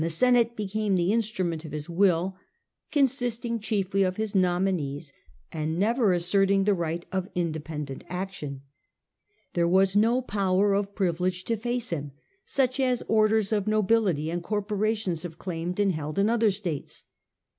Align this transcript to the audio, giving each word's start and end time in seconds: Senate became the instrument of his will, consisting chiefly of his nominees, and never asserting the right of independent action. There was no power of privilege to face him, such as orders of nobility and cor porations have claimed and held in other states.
Senate 0.09 0.55
became 0.55 0.95
the 0.95 1.11
instrument 1.13 1.63
of 1.63 1.73
his 1.73 1.87
will, 1.87 2.35
consisting 2.91 3.59
chiefly 3.59 4.01
of 4.01 4.17
his 4.17 4.33
nominees, 4.33 5.13
and 5.51 5.77
never 5.77 6.11
asserting 6.11 6.63
the 6.63 6.73
right 6.73 7.05
of 7.11 7.29
independent 7.35 8.03
action. 8.09 8.63
There 9.53 9.67
was 9.67 9.95
no 9.95 10.19
power 10.23 10.73
of 10.73 10.95
privilege 10.95 11.43
to 11.43 11.55
face 11.55 11.91
him, 11.91 12.13
such 12.45 12.79
as 12.79 13.03
orders 13.07 13.51
of 13.51 13.67
nobility 13.67 14.31
and 14.31 14.41
cor 14.41 14.63
porations 14.63 15.21
have 15.21 15.37
claimed 15.37 15.79
and 15.79 15.91
held 15.91 16.17
in 16.17 16.31
other 16.31 16.49
states. 16.49 17.05